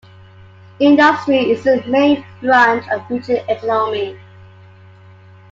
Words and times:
Industry 0.79 1.51
is 1.51 1.63
a 1.67 1.85
main 1.85 2.25
branch 2.41 2.83
of 2.89 3.07
region 3.07 3.37
economy. 3.47 4.19